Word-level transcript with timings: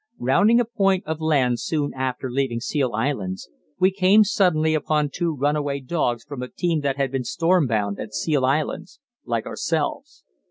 Rounding 0.17 0.59
a 0.59 0.65
point 0.65 1.05
of 1.05 1.21
land 1.21 1.59
soon 1.59 1.93
after 1.93 2.31
leaving 2.31 2.59
Seal 2.59 2.93
Islands, 2.95 3.47
we 3.79 3.91
came 3.91 4.23
suddenly 4.23 4.73
upon 4.73 5.11
two 5.13 5.31
runaway 5.31 5.79
dogs 5.79 6.23
from 6.23 6.41
a 6.41 6.47
team 6.47 6.79
that 6.81 6.97
had 6.97 7.11
been 7.11 7.23
stormbound 7.23 7.99
at 7.99 8.15
Seal 8.15 8.43
Islands 8.43 8.99
like 9.25 9.45
ourselves. 9.45 10.23